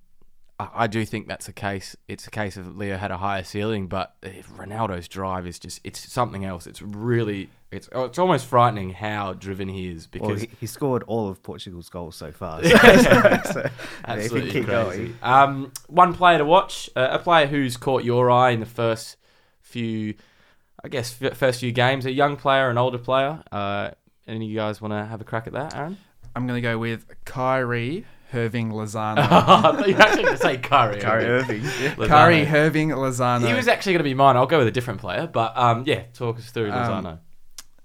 [0.60, 1.96] I, I do think that's a case.
[2.08, 6.12] It's a case of Leo had a higher ceiling, but Ronaldo's drive is just it's
[6.12, 6.68] something else.
[6.68, 10.68] It's really it's oh, it's almost frightening how driven he is Well, because he, he
[10.68, 12.62] scored all of Portugal's goals so far.
[12.68, 13.70] So, so, yeah, if he
[14.06, 15.08] absolutely keep crazy.
[15.08, 18.66] going, Um, one player to watch, uh, a player who's caught your eye in the
[18.66, 19.18] first
[19.62, 20.14] few,
[20.84, 22.06] I guess, f- first few games.
[22.06, 23.44] A young player, an older player.
[23.52, 23.92] Uh,
[24.28, 25.98] any of you guys want to have a crack at that, Aaron?
[26.36, 29.18] I'm going to go with Kyrie Irving Lozano.
[29.20, 31.00] I you were actually going to say Curry.
[31.00, 31.62] Kyrie Irving.
[31.64, 31.96] yeah.
[31.96, 32.08] Lozano.
[32.08, 33.48] Kyrie Irving Lozano.
[33.48, 34.36] He was actually going to be mine.
[34.36, 37.20] I'll go with a different player, but um, yeah, talk us through Um, Lozano.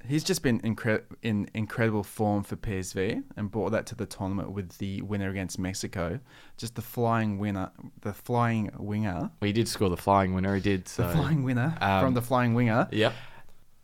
[0.05, 4.50] He's just been incre- in incredible form for PSV and brought that to the tournament
[4.50, 6.18] with the winner against Mexico.
[6.57, 10.57] Just the flying winner, the flying winger, well, he did score the flying winner.
[10.57, 10.88] He did.
[10.88, 12.88] So the flying winner um, from the flying winger.
[12.90, 13.12] Yep.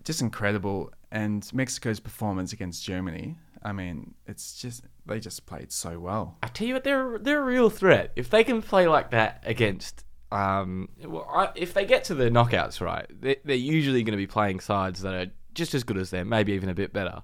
[0.03, 0.93] Just incredible.
[1.13, 3.39] And Mexico's performance against Germany.
[3.69, 6.39] I mean, it's just they just played so well.
[6.43, 8.13] I tell you what, they're they're a real threat.
[8.17, 12.31] If they can play like that against Um, well, I, if they get to the
[12.31, 15.97] knockouts, right, they, they're usually going to be playing sides that are just as good
[15.97, 17.23] as them, maybe even a bit better.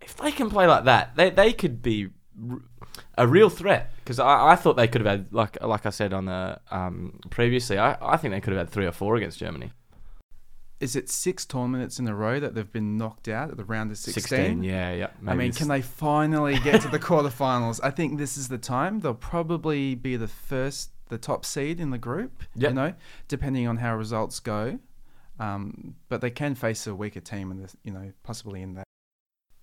[0.00, 2.08] If they can play like that, they they could be
[3.16, 3.92] a real threat.
[3.98, 7.20] Because I, I thought they could have had, like like I said on the um,
[7.30, 9.72] previously, I, I think they could have had three or four against Germany.
[10.80, 13.90] Is it six tournaments in a row that they've been knocked out at the round
[13.90, 14.22] of 16?
[14.22, 15.06] 16, yeah, yeah.
[15.22, 17.80] I mean, maybe can they finally get to the quarterfinals?
[17.82, 19.00] I think this is the time.
[19.00, 22.42] They'll probably be the first, the top seed in the group.
[22.56, 22.70] Yep.
[22.70, 22.94] You know,
[23.28, 24.78] depending on how results go.
[25.38, 28.86] Um, but they can face a weaker team in the, you know, possibly in that,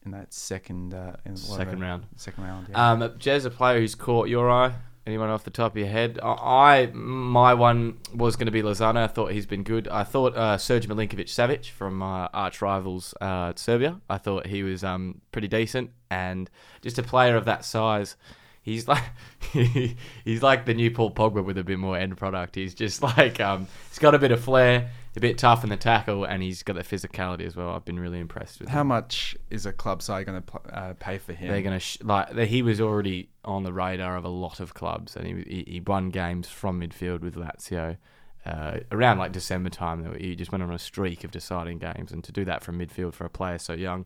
[0.05, 2.07] in that second, uh, in second round.
[2.15, 2.67] Second round.
[2.69, 2.91] Yeah.
[2.91, 4.73] Um, Jez, a player who's caught your eye.
[5.07, 6.19] Anyone off the top of your head?
[6.21, 8.97] I, my one was going to be Lozano.
[8.97, 9.87] I thought he's been good.
[9.87, 13.99] I thought uh, Serge Milinkovic Savic from my arch rivals uh, Serbia.
[14.09, 16.49] I thought he was um, pretty decent and
[16.81, 18.15] just a player of that size.
[18.61, 19.03] He's like
[19.51, 22.53] he's like the new Paul Pogba with a bit more end product.
[22.53, 25.77] He's just like um, he's got a bit of flair, a bit tough in the
[25.77, 27.69] tackle, and he's got the physicality as well.
[27.71, 28.69] I've been really impressed with.
[28.69, 28.73] Him.
[28.73, 28.87] How him.
[28.87, 31.49] much is a club side going to uh, pay for him?
[31.49, 34.73] They're gonna sh- like the- he was already on the radar of a lot of
[34.73, 37.97] clubs, and he he, he won games from midfield with Lazio.
[38.43, 42.11] Uh, around like December time, though, he just went on a streak of deciding games,
[42.11, 44.03] and to do that from midfield for a player so young,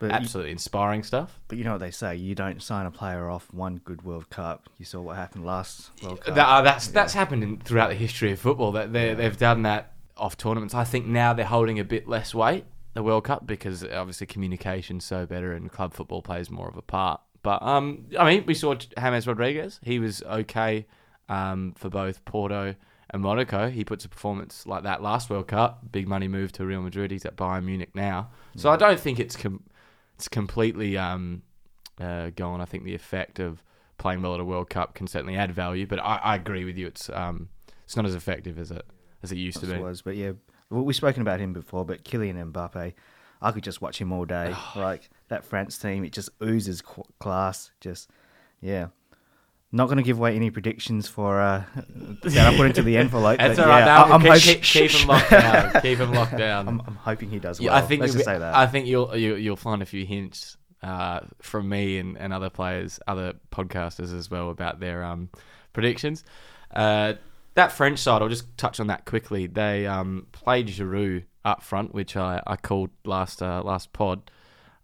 [0.00, 1.38] But you, absolutely inspiring stuff.
[1.46, 4.28] but you know what they say: you don't sign a player off one good World
[4.28, 4.68] Cup.
[4.78, 6.34] You saw what happened last World Cup.
[6.34, 8.72] That, uh, that's that's happened in, throughout the history of football.
[8.72, 10.74] That they they've done that off tournaments.
[10.74, 12.64] I think now they're holding a bit less weight
[12.96, 16.82] the World Cup because obviously communication's so better and club football plays more of a
[16.82, 17.20] part.
[17.42, 19.78] But um, I mean, we saw James Rodriguez.
[19.82, 20.86] He was okay
[21.28, 22.74] um, for both Porto
[23.10, 23.68] and Monaco.
[23.68, 25.92] He puts a performance like that last World Cup.
[25.92, 27.10] Big money move to Real Madrid.
[27.10, 28.30] He's at Bayern Munich now.
[28.56, 29.62] So I don't think it's com-
[30.14, 31.42] it's completely um,
[32.00, 32.62] uh, gone.
[32.62, 33.62] I think the effect of
[33.98, 36.78] playing well at a World Cup can certainly add value, but I, I agree with
[36.78, 36.86] you.
[36.86, 37.50] It's um,
[37.84, 38.86] it's not as effective as it
[39.26, 39.78] as it used to be.
[39.78, 40.32] was, but yeah,
[40.70, 41.84] we've spoken about him before.
[41.84, 42.94] But Kylian Mbappe,
[43.42, 44.54] I could just watch him all day.
[44.76, 46.82] like that France team, it just oozes
[47.18, 47.70] class.
[47.80, 48.10] Just
[48.60, 48.88] yeah.
[49.72, 51.64] Not going to give away any predictions for uh,
[52.22, 53.38] that I put into the envelope.
[53.38, 53.84] That's all right.
[53.84, 55.72] yeah, I'm keep, hoping- keep, him locked down.
[55.82, 56.68] Keep him locked down.
[56.68, 57.66] I'm, I'm hoping he does well.
[57.66, 58.54] Yeah, I think Let's you'll just say that.
[58.54, 62.48] I think you'll you, you'll find a few hints uh, from me and, and other
[62.48, 65.30] players, other podcasters as well about their um,
[65.72, 66.24] predictions.
[66.72, 67.14] Uh,
[67.56, 69.46] that French side, I'll just touch on that quickly.
[69.46, 74.30] They um, played Giroud up front, which I, I called last uh, last pod.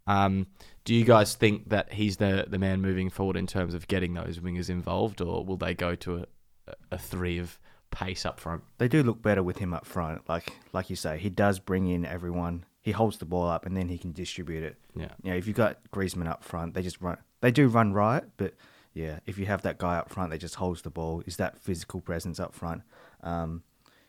[0.07, 0.49] Um,
[0.85, 4.15] do you guys think that he's the the man moving forward in terms of getting
[4.15, 6.27] those wingers involved, or will they go to
[6.67, 7.59] a, a three of
[7.91, 8.63] pace up front?
[8.79, 10.27] they do look better with him up front.
[10.29, 12.65] Like like you say, he does bring in everyone.
[12.81, 14.77] He holds the ball up and then he can distribute it.
[14.97, 15.13] Yeah.
[15.23, 17.17] You know, if you've got Griezmann up front, they just run.
[17.41, 18.55] They do run right, but
[18.95, 21.59] yeah, if you have that guy up front that just holds the ball, is that
[21.59, 22.83] physical presence up front?
[23.23, 23.63] Um,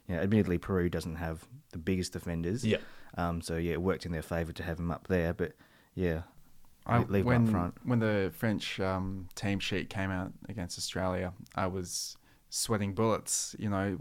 [0.08, 2.65] you know, admittedly, Peru doesn't have the biggest defenders.
[2.65, 2.78] Yeah.
[3.17, 5.34] Um, so yeah, it worked in their favour to have him up there.
[5.34, 5.54] But
[5.96, 6.24] yeah,
[6.86, 7.74] I, leave him when up front.
[7.84, 12.17] when the French um, team sheet came out against Australia, I was
[12.50, 13.56] sweating bullets.
[13.58, 13.98] You know,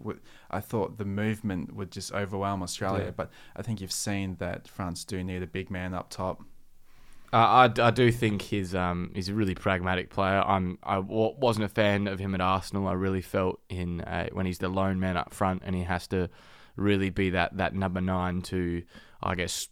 [0.51, 3.11] I thought the movement would just overwhelm Australia, Yeah.
[3.13, 6.43] but I think you've seen that France do need a big man up top.
[7.33, 10.43] Uh, I, I do think he's um he's a really pragmatic player.
[10.43, 12.87] I'm I w- wasn't a fan of him at Arsenal.
[12.87, 16.07] I really felt in uh, when he's the lone man up front and he has
[16.09, 16.29] to
[16.77, 18.83] really be that, that number nine to
[19.23, 19.69] I guess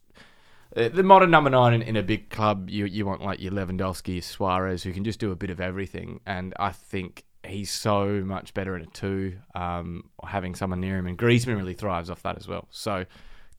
[0.75, 2.70] uh, the modern number nine in, in a big club.
[2.70, 6.20] You you want like your Lewandowski, Suarez, who can just do a bit of everything.
[6.27, 9.37] And I think he's so much better at a two.
[9.55, 12.68] Um, having someone near him and Griezmann really thrives off that as well.
[12.70, 13.05] So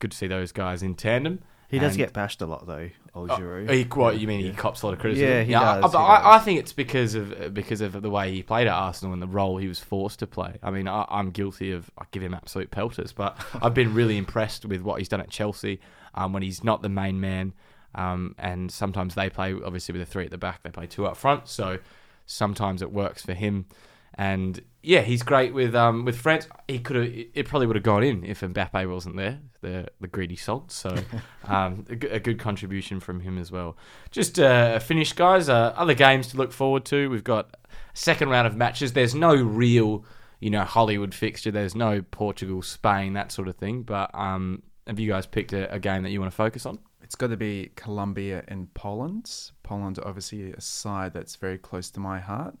[0.00, 1.40] good to see those guys in tandem.
[1.72, 2.88] He does And- get bashed a lot though.
[3.14, 3.68] Old Giroud.
[3.68, 4.40] Oh, he, what you mean?
[4.40, 5.28] He cops a lot of criticism.
[5.28, 6.44] Yeah, he I- does, I, he I, I does.
[6.44, 9.58] think it's because of because of the way he played at Arsenal and the role
[9.58, 10.54] he was forced to play.
[10.62, 14.16] I mean, I, I'm guilty of I give him absolute pelters, but I've been really
[14.16, 15.80] impressed with what he's done at Chelsea
[16.14, 17.52] um, when he's not the main man.
[17.94, 20.62] Um, and sometimes they play obviously with a three at the back.
[20.62, 21.78] They play two up front, so
[22.24, 23.66] sometimes it works for him.
[24.14, 26.48] And yeah, he's great with um with France.
[26.68, 30.08] He could have it probably would have gone in if Mbappe wasn't there, the the
[30.08, 30.70] greedy salt.
[30.72, 30.94] So
[31.44, 33.76] um a, a good contribution from him as well.
[34.10, 35.48] Just uh, finish, guys.
[35.48, 37.08] Uh, other games to look forward to.
[37.10, 37.56] We've got
[37.94, 38.92] second round of matches.
[38.92, 40.04] There's no real
[40.40, 41.50] you know Hollywood fixture.
[41.50, 43.82] There's no Portugal, Spain, that sort of thing.
[43.82, 46.78] But um, have you guys picked a, a game that you want to focus on?
[47.02, 49.30] It's got to be Colombia and Poland.
[49.62, 52.56] Poland, obviously, a side that's very close to my heart.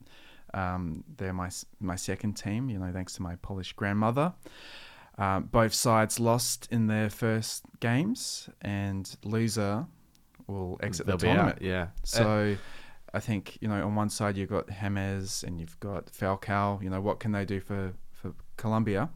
[0.54, 4.34] Um, they're my my second team, you know, thanks to my Polish grandmother.
[5.18, 9.86] Um, both sides lost in their first games, and loser
[10.46, 11.62] will exit the They'll out, tournament.
[11.62, 11.88] Yeah.
[12.02, 12.56] So
[13.14, 16.82] I think, you know, on one side you've got James and you've got Falcao.
[16.82, 19.10] You know, what can they do for, for Colombia.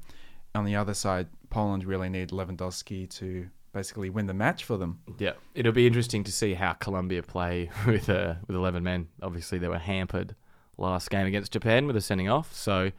[0.54, 5.00] On the other side, Poland really need Lewandowski to basically win the match for them.
[5.18, 9.08] Yeah, it'll be interesting to see how Colombia play with uh, with eleven men.
[9.22, 10.34] Obviously, they were hampered
[10.78, 12.52] last game against Japan with a sending off.
[12.54, 12.92] So,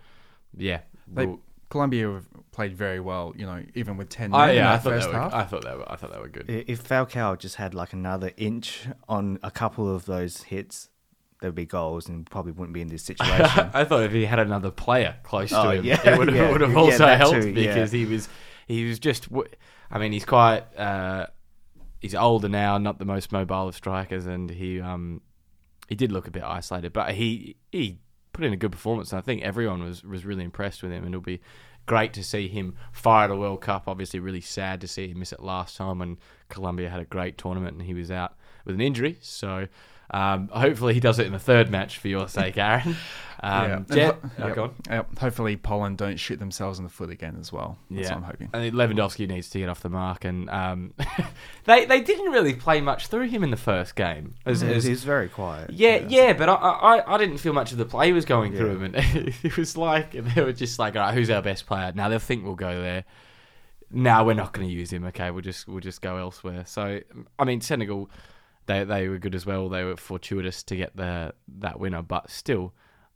[0.56, 2.22] yeah, They- we'll- Colombia
[2.54, 4.90] played very well, you know, even with 10 men I, in yeah, I that thought
[4.90, 5.34] first they were, half.
[5.34, 5.92] I thought they were.
[5.92, 6.46] I thought they were good.
[6.50, 10.88] If Falcao just had like another inch on a couple of those hits,
[11.42, 13.70] there'd be goals and probably wouldn't be in this situation.
[13.74, 16.38] I thought if he had another player close to Oh, him, yeah, it would have,
[16.38, 17.74] yeah, would have yeah, also helped too, yeah.
[17.74, 18.30] because he was
[18.66, 19.28] he was just.
[19.92, 20.62] I mean, he's quite.
[20.78, 21.28] Uh,
[22.00, 25.20] he's older now, not the most mobile of strikers, and he um
[25.88, 28.00] he did look a bit isolated, but he he
[28.34, 29.12] put in a good performance.
[29.12, 31.41] And I think everyone was was really impressed with him, and it'll be
[31.86, 33.88] great to see him fire at a World Cup.
[33.88, 36.17] Obviously, really sad to see him miss it last time when
[36.50, 39.17] Colombia had a great tournament and he was out with an injury.
[39.21, 39.67] So.
[40.10, 42.96] Um, hopefully he does it in the third match for your sake, Aaron.
[43.43, 44.74] Um, And Jez, ho- oh, yep, go on.
[44.89, 45.20] yep.
[45.20, 47.78] Hopefully Poland don't shoot themselves in the foot again as well.
[47.91, 48.15] That's Yeah.
[48.15, 48.50] what I'm hoping.
[48.54, 50.93] I think Lewandowski needs to get off the mark, and um,
[51.65, 54.34] they they didn't really play much through him in the first game.
[54.46, 55.70] As, He's, as- he's very quiet.
[55.72, 58.60] yeah, yeah, but I, I I didn't feel much of the play was going Yeah.
[58.60, 58.96] through him, and
[59.43, 61.91] it was like they were just like, all right, who's our best player?
[61.93, 63.04] Now they'll think we'll go there.
[63.91, 65.06] Now we're not going to use him.
[65.06, 66.63] Okay, we'll just we'll just go elsewhere.
[66.65, 67.02] So
[67.38, 68.10] I mean, Senegal,
[68.67, 69.69] they they were good as well.
[69.69, 72.73] They were fortuitous to get the that winner, but still.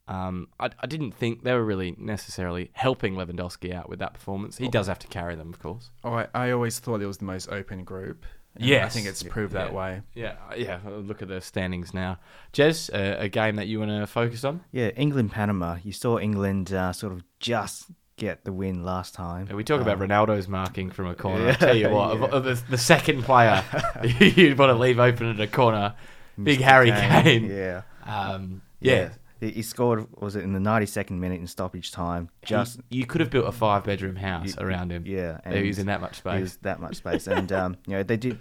[0.08, 4.58] Um, I, I didn't think they were really necessarily helping Lewandowski out with that performance.
[4.58, 5.90] He does have to carry them, of course.
[6.04, 8.26] Oh, I, I always thought it was the most open group.
[8.58, 10.02] Yeah, I think it's proved that way.
[10.14, 10.80] Yeah, yeah.
[10.86, 12.20] Look at the standings now.
[12.52, 14.62] Jez, uh, a game that you want to focus on?
[14.74, 15.78] Yeah, England Panama.
[15.82, 17.86] You saw England uh, sort of just
[18.26, 19.48] get the win last time.
[19.52, 21.50] We talk about Um, Ronaldo's marking from a corner.
[21.50, 22.40] I tell you what, yeah.
[22.40, 23.64] the, the second player
[24.04, 25.96] you'd want to leave open at a corner,
[26.42, 27.46] Big Harry Kane.
[27.46, 27.82] Yeah.
[28.06, 29.10] Um, yeah.
[29.40, 32.30] He, he scored, was it in the 92nd minute in stoppage time?
[32.46, 35.04] Just, He- you could have built a five bedroom house Y- around him.
[35.08, 35.40] yeah.
[35.52, 36.42] he was in that much He space.
[36.42, 37.26] was that much space.
[37.28, 38.38] and, um, you know, they did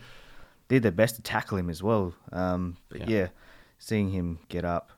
[0.69, 2.13] did their best to tackle him as well.
[2.33, 3.07] Um, but Yeah.
[3.09, 3.27] yeah.
[3.79, 4.91] seeing him get up.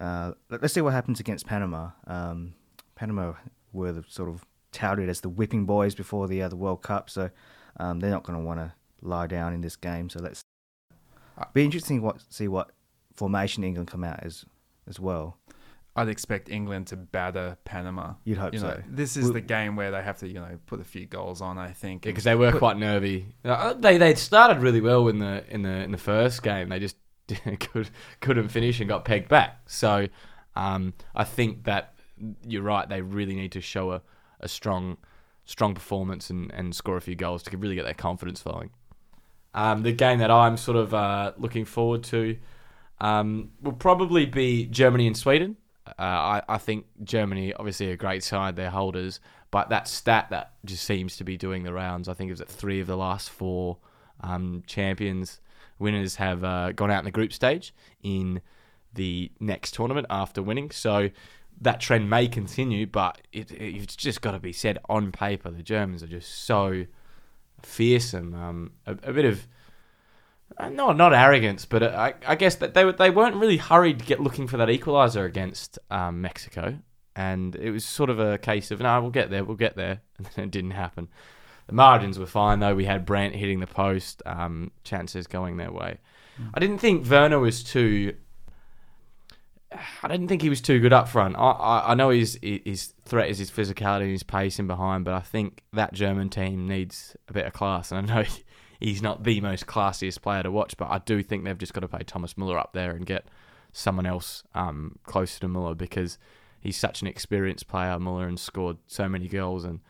[0.00, 1.90] Uh, let, us see what happens against Panama.
[2.06, 2.54] Um,
[2.94, 3.32] Panama
[3.72, 7.08] were the sort of touted as the whipping boys before the uh, the World Cup,
[7.10, 7.30] so
[7.78, 10.08] um, they're not going to want to lie down in this game.
[10.10, 10.42] So let's
[11.52, 12.70] be interesting what see what
[13.14, 14.44] formation England come out as
[14.88, 15.36] as well.
[15.96, 18.14] I'd expect England to batter Panama.
[18.22, 18.82] You'd hope You know, so.
[18.88, 21.40] this is Well- the game where they have to, you know, put a few goals
[21.40, 21.58] on.
[21.58, 23.34] I think because they were But- quite nervy.
[23.44, 26.68] Uh, They they started really well in the in the in the first game.
[26.68, 26.96] They just
[27.60, 29.58] could couldn't finish and got pegged back.
[29.66, 30.06] So
[30.54, 31.94] um, I think that
[32.46, 32.88] you're right.
[32.88, 34.02] They really need to show a,
[34.40, 34.96] a strong
[35.44, 38.68] strong performance and, and score a few goals to really get their confidence flowing.
[39.54, 42.36] Um, the game that I'm sort of uh, looking forward to
[43.00, 45.56] um, will probably be Germany and Sweden.
[45.86, 50.52] Uh, I, I think Germany, obviously a great side, they're holders, but that stat that
[50.66, 52.10] just seems to be doing the rounds.
[52.10, 53.78] I think it was that three of the last four
[54.20, 55.40] um, champions
[55.78, 58.40] winners have uh, gone out in the group stage in
[58.94, 60.70] the next tournament after winning.
[60.70, 61.10] So
[61.60, 65.50] that trend may continue, but it, it, it's just got to be said on paper,
[65.50, 66.86] the Germans are just so
[67.62, 68.34] fearsome.
[68.34, 69.46] Um, a, a bit of
[70.56, 74.00] uh, no, not arrogance, but uh, I, I guess that they they weren't really hurried
[74.00, 76.78] to get looking for that equaliser against um, Mexico,
[77.14, 80.00] and it was sort of a case of no, we'll get there, we'll get there,
[80.18, 81.08] and then it didn't happen.
[81.66, 82.74] The margins were fine though.
[82.74, 85.98] We had Brandt hitting the post, um, chances going their way.
[86.54, 88.14] I didn't think Werner was too.
[89.70, 91.36] I didn't think he was too good up front.
[91.36, 95.04] I, I, I know his his threat is his physicality and his pace in behind,
[95.04, 97.92] but I think that German team needs a bit of class.
[97.92, 98.28] And I know
[98.80, 101.80] he's not the most classiest player to watch, but I do think they've just got
[101.80, 103.26] to pay Thomas Muller up there and get
[103.72, 106.18] someone else um, closer to Muller because
[106.60, 109.64] he's such an experienced player, Muller, and scored so many goals.
[109.64, 109.80] And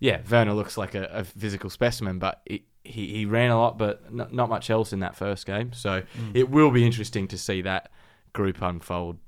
[0.00, 3.78] yeah, Werner looks like a, a physical specimen, but it, he, he ran a lot,
[3.78, 5.72] but not, not much else in that first game.
[5.72, 6.02] So
[6.34, 7.90] it will be interesting to see that
[8.32, 9.18] group unfold.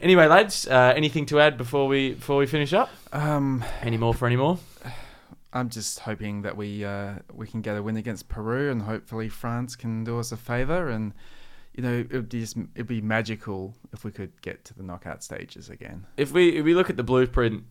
[0.00, 2.90] Anyway, lads, uh, anything to add before we before we finish up?
[3.12, 4.58] Um, Any more for any more?
[5.52, 9.28] I'm just hoping that we uh, we can get a win against Peru, and hopefully
[9.28, 10.88] France can do us a favor.
[10.88, 11.12] And
[11.74, 15.22] you know, it'd be just, it'd be magical if we could get to the knockout
[15.22, 16.06] stages again.
[16.16, 17.64] If we if we look at the blueprint,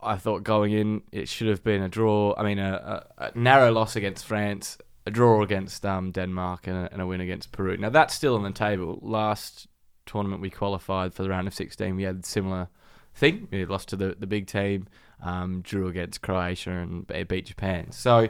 [0.00, 2.34] I thought going in it should have been a draw.
[2.38, 6.76] I mean, a, a, a narrow loss against France, a draw against um, Denmark, and
[6.76, 7.76] a, and a win against Peru.
[7.76, 8.98] Now that's still on the table.
[9.00, 9.68] Last
[10.04, 12.68] tournament we qualified for the round of 16, we had a similar
[13.14, 13.48] thing.
[13.50, 14.88] We lost to the the big team,
[15.22, 17.92] um, drew against Croatia, and beat Japan.
[17.92, 18.28] So,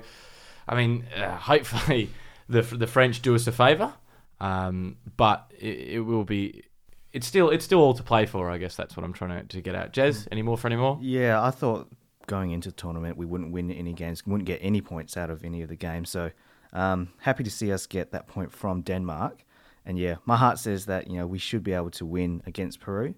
[0.68, 2.10] I mean, uh, hopefully
[2.48, 3.94] the the French do us a favour.
[4.38, 6.64] Um, but it, it will be.
[7.12, 8.50] It's still it's still all to play for.
[8.50, 9.94] I guess that's what I'm trying to, to get at.
[9.94, 10.98] Jez, any more for any more?
[11.00, 11.88] Yeah, I thought
[12.26, 15.44] going into the tournament, we wouldn't win any games, wouldn't get any points out of
[15.44, 16.10] any of the games.
[16.10, 16.30] So
[16.76, 19.42] um, happy to see us get that point from Denmark.
[19.84, 22.80] And yeah, my heart says that you know we should be able to win against
[22.80, 23.14] Peru.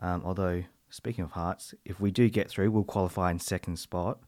[0.00, 4.18] Um, although speaking of hearts, if we do get through, we'll qualify in second spot.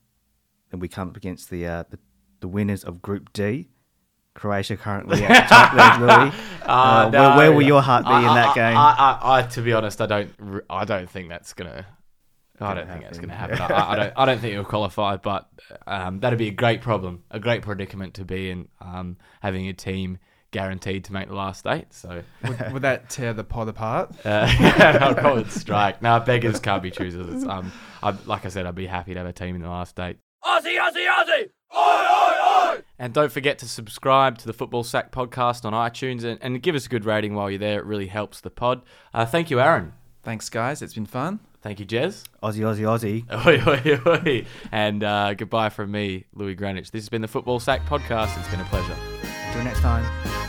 [0.71, 1.99] Then we come up against the uh, the,
[2.41, 3.69] the winners of Group D.
[4.35, 6.33] Croatia currently at the top Louis.
[6.63, 8.77] Uh, where, where will your heart be I- in that I- game?
[8.77, 10.31] I, I, I, to be honest, I don't.
[10.71, 11.85] I don't think that's gonna.
[12.61, 13.57] I don't think that's gonna happen.
[13.57, 13.77] happen.
[13.77, 14.13] I, I don't.
[14.17, 15.17] I don't think it'll qualify.
[15.17, 15.49] But
[15.87, 18.69] um, that'd be a great problem, a great predicament to be in.
[18.81, 20.19] Um, having a team
[20.51, 21.93] guaranteed to make the last eight.
[21.93, 24.15] So Would, would that tear the pod apart?
[24.25, 24.53] uh,
[25.01, 26.03] I'll call it strike.
[26.03, 27.29] Now beggars can't be choosers.
[27.33, 29.69] It's, um, I, like I said, I'd be happy to have a team in the
[29.69, 30.19] last eight.
[30.45, 31.51] Aussie, Aussie, Aussie!
[32.99, 36.75] And don't forget to subscribe to the Football Sack podcast on iTunes and, and give
[36.75, 37.79] us a good rating while you're there.
[37.79, 38.83] It really helps the pod.
[39.15, 39.93] Uh, thank you, Aaron.
[40.23, 40.83] Thanks, guys.
[40.83, 41.41] It's been fun.
[41.63, 42.25] Thank you, Jez.
[42.43, 43.47] Aussie, Aussie, Aussie.
[43.47, 44.47] Oi, oi, oi.
[44.73, 46.91] And uh, goodbye from me, Louis Greenwich.
[46.91, 48.39] This has been the Football Sack podcast.
[48.39, 48.97] It's been a pleasure.
[49.49, 50.40] Until next time.